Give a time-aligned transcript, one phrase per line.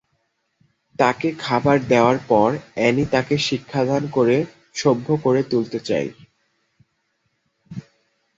[0.99, 4.37] তাকে খাবার দেওয়ার পর অ্যানি তাকে শিক্ষাদান করে
[4.75, 6.09] সভ্য করে তুলতে চায়।